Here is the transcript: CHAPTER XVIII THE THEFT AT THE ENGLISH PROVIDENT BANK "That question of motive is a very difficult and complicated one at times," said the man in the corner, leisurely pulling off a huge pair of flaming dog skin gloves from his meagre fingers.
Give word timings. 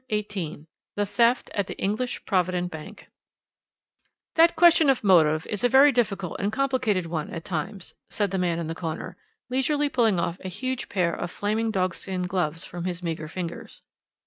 CHAPTER 0.09 0.15
XVIII 0.15 0.65
THE 0.95 1.05
THEFT 1.05 1.49
AT 1.53 1.67
THE 1.67 1.79
ENGLISH 1.79 2.25
PROVIDENT 2.25 2.71
BANK 2.71 3.07
"That 4.33 4.55
question 4.55 4.89
of 4.89 5.03
motive 5.03 5.45
is 5.45 5.63
a 5.63 5.69
very 5.69 5.91
difficult 5.91 6.37
and 6.39 6.51
complicated 6.51 7.05
one 7.05 7.29
at 7.29 7.45
times," 7.45 7.93
said 8.09 8.31
the 8.31 8.39
man 8.39 8.57
in 8.57 8.65
the 8.65 8.73
corner, 8.73 9.15
leisurely 9.51 9.89
pulling 9.89 10.19
off 10.19 10.39
a 10.39 10.49
huge 10.49 10.89
pair 10.89 11.13
of 11.13 11.29
flaming 11.29 11.69
dog 11.69 11.93
skin 11.93 12.23
gloves 12.23 12.63
from 12.65 12.85
his 12.85 13.03
meagre 13.03 13.27
fingers. 13.27 13.83